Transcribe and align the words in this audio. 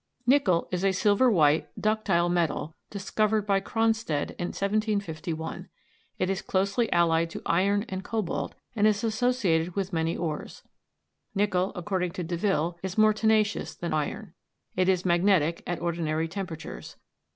Nickel 0.25 0.67
is 0.71 0.83
a 0.83 0.93
silver 0.93 1.29
white, 1.29 1.69
ductile 1.79 2.27
metal, 2.27 2.73
discovered 2.89 3.45
by 3.45 3.59
Cronstedt 3.59 4.31
in 4.39 4.47
1751. 4.47 5.69
It 6.17 6.27
is 6.27 6.41
closely 6.41 6.91
allied 6.91 7.29
to 7.29 7.41
iron 7.45 7.85
and 7.87 8.03
cobalt, 8.03 8.55
and 8.75 8.87
is 8.87 9.03
associated 9.03 9.75
with 9.75 9.93
many 9.93 10.17
ores. 10.17 10.63
Nickel, 11.35 11.71
according 11.75 12.13
to 12.13 12.23
Deville, 12.23 12.79
is 12.81 12.97
more 12.97 13.13
tenacious 13.13 13.75
than 13.75 13.93
iron. 13.93 14.33
It 14.75 14.89
is 14.89 15.05
magnetic 15.05 15.61
at 15.67 15.79
ordinary 15.79 16.27
temperatures. 16.27 16.95